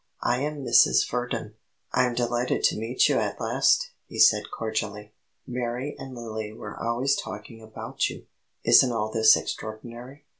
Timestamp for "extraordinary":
9.37-10.25